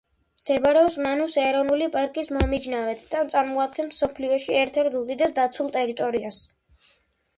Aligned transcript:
მდებარეობს 0.37 0.95
მანუს 1.07 1.35
ეროვნული 1.41 1.89
პარკის 1.97 2.31
მომიჯნავედ 2.37 3.03
და 3.11 3.21
წარმოადგენს 3.35 3.93
მსოფლიოში 3.95 4.57
ერთ-ერთ 4.63 4.99
უდიდეს 5.05 5.37
დაცულ 5.41 5.71
ტერიტორიას. 5.77 6.41